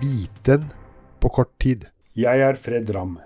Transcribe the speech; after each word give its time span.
biten 0.00 0.64
på 1.20 1.28
kort 1.28 1.58
tid. 1.60 1.84
Jeg 2.16 2.40
er 2.40 2.56
Fred 2.56 2.88
Ramm. 2.94 3.18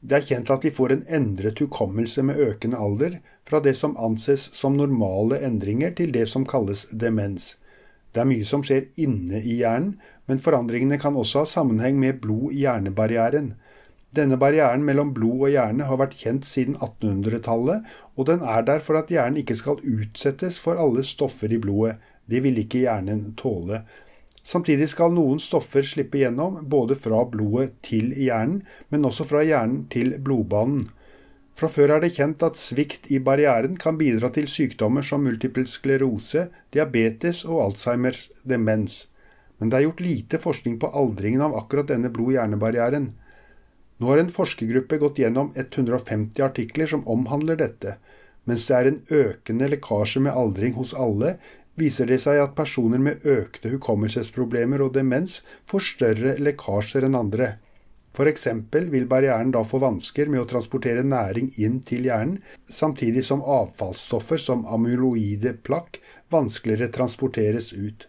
Det 0.00 0.16
er 0.18 0.24
kjent 0.26 0.50
at 0.50 0.64
vi 0.66 0.72
får 0.74 0.94
en 0.94 1.04
endret 1.18 1.60
hukommelse 1.62 2.22
med 2.26 2.40
økende 2.42 2.78
alder, 2.78 3.18
fra 3.46 3.60
det 3.62 3.74
som 3.78 3.96
anses 3.98 4.48
som 4.54 4.76
normale 4.76 5.38
endringer 5.46 5.94
til 5.98 6.10
det 6.14 6.26
som 6.30 6.46
kalles 6.46 6.86
demens. 6.90 7.56
Det 8.12 8.22
er 8.22 8.28
mye 8.30 8.46
som 8.46 8.64
skjer 8.66 8.88
inne 8.98 9.40
i 9.42 9.60
hjernen, 9.60 9.94
men 10.26 10.42
forandringene 10.42 10.98
kan 11.00 11.16
også 11.16 11.44
ha 11.44 11.50
sammenheng 11.50 12.00
med 12.02 12.20
blod-hjernebarrieren. 12.24 13.52
Denne 14.14 14.38
barrieren 14.40 14.84
mellom 14.84 15.14
blod 15.14 15.46
og 15.46 15.54
hjerne 15.54 15.86
har 15.86 16.00
vært 16.00 16.18
kjent 16.18 16.48
siden 16.48 16.78
1800-tallet, 16.80 17.86
og 18.16 18.28
den 18.30 18.42
er 18.42 18.66
der 18.66 18.82
for 18.84 18.98
at 18.98 19.12
hjernen 19.12 19.38
ikke 19.42 19.58
skal 19.58 19.82
utsettes 19.84 20.58
for 20.64 20.80
alle 20.80 21.04
stoffer 21.06 21.52
i 21.52 21.62
blodet. 21.62 21.98
Det 22.28 22.42
vil 22.44 22.58
ikke 22.60 22.84
hjernen 22.86 23.32
tåle. 23.38 23.84
Samtidig 24.48 24.86
skal 24.94 25.12
noen 25.12 25.40
stoffer 25.42 25.84
slippe 25.84 26.22
gjennom, 26.22 26.62
både 26.72 26.96
fra 26.96 27.20
blodet 27.28 27.74
til 27.84 28.14
hjernen, 28.16 28.62
men 28.88 29.04
også 29.04 29.26
fra 29.28 29.42
hjernen 29.44 29.82
til 29.92 30.14
blodbanen. 30.24 30.86
Fra 31.58 31.68
før 31.68 31.96
er 31.96 32.04
det 32.04 32.14
kjent 32.14 32.44
at 32.46 32.56
svikt 32.56 33.10
i 33.12 33.18
barrieren 33.20 33.74
kan 33.82 33.98
bidra 34.00 34.30
til 34.32 34.46
sykdommer 34.48 35.04
som 35.04 35.24
multiple 35.26 35.66
sklerose, 35.68 36.46
diabetes 36.72 37.42
og 37.44 37.64
Alzheimers 37.64 38.28
demens. 38.46 39.02
Men 39.58 39.68
det 39.68 39.80
er 39.80 39.86
gjort 39.88 40.04
lite 40.06 40.40
forskning 40.40 40.78
på 40.80 40.92
aldringen 40.96 41.42
av 41.44 41.56
akkurat 41.58 41.90
denne 41.90 42.12
blod-hjernebarrieren. 42.14 43.10
Nå 43.98 44.12
har 44.12 44.22
en 44.22 44.32
forskergruppe 44.32 45.00
gått 45.02 45.18
gjennom 45.18 45.50
150 45.56 46.44
artikler 46.46 46.88
som 46.88 47.02
omhandler 47.10 47.58
dette. 47.58 47.98
Mens 48.48 48.68
det 48.70 48.76
er 48.78 48.88
en 48.88 49.00
økende 49.10 49.68
lekkasje 49.74 50.22
med 50.24 50.38
aldring 50.38 50.78
hos 50.78 50.94
alle, 50.94 51.34
viser 51.78 52.10
det 52.10 52.18
seg 52.22 52.40
at 52.42 52.56
personer 52.58 53.00
med 53.02 53.24
økte 53.28 53.70
hukommelsesproblemer 53.72 54.82
og 54.84 54.92
demens 54.96 55.40
får 55.70 55.86
større 55.92 56.36
lekkasjer 56.42 57.06
enn 57.08 57.18
andre. 57.18 57.54
F.eks. 58.18 58.46
vil 58.90 59.06
barrieren 59.06 59.52
da 59.54 59.60
få 59.62 59.78
vansker 59.78 60.30
med 60.32 60.42
å 60.42 60.48
transportere 60.50 61.04
næring 61.06 61.52
inn 61.62 61.78
til 61.86 62.08
hjernen, 62.08 62.40
samtidig 62.66 63.22
som 63.26 63.44
avfallsstoffer 63.44 64.40
som 64.42 64.64
amyloide 64.66 65.54
plakk 65.62 66.00
vanskeligere 66.34 66.90
transporteres 66.94 67.70
ut. 67.72 68.08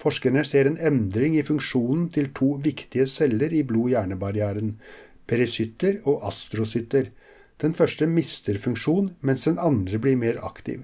Forskerne 0.00 0.44
ser 0.48 0.68
en 0.68 0.80
endring 0.80 1.36
i 1.36 1.44
funksjonen 1.44 2.08
til 2.14 2.30
to 2.36 2.54
viktige 2.64 3.06
celler 3.10 3.52
i 3.52 3.62
blod-hjernebarrieren, 3.68 4.74
perisytter 5.28 6.00
og 6.04 6.24
astrocytter. 6.28 7.12
Den 7.60 7.76
første 7.76 8.08
mister 8.10 8.58
funksjon, 8.60 9.12
mens 9.20 9.46
den 9.48 9.60
andre 9.60 10.00
blir 10.02 10.18
mer 10.20 10.40
aktiv. 10.44 10.82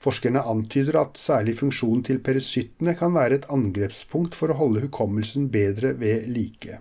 Forskerne 0.00 0.40
antyder 0.48 0.96
at 1.00 1.18
særlig 1.20 1.58
funksjonen 1.58 2.04
til 2.08 2.22
perisyttene 2.24 2.94
kan 2.96 3.12
være 3.14 3.40
et 3.40 3.48
angrepspunkt 3.52 4.34
for 4.34 4.52
å 4.52 4.56
holde 4.56 4.84
hukommelsen 4.86 5.50
bedre 5.52 5.92
ved 6.00 6.28
like. 6.32 6.80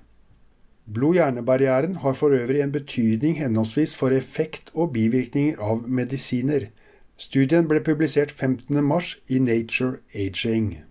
Blod-hjernebarrieren 0.89 1.99
har 2.01 2.15
for 2.17 2.33
øvrig 2.33 2.63
en 2.63 2.71
betydning 2.71 3.35
henholdsvis 3.37 3.95
for 3.99 4.15
effekt 4.15 4.71
og 4.73 4.93
bivirkninger 4.95 5.59
av 5.61 5.83
medisiner. 5.85 6.71
Studien 7.19 7.67
ble 7.67 7.83
publisert 7.83 8.31
15.3 8.31 9.19
i 9.27 9.39
Nature 9.43 9.99
Aging. 10.15 10.88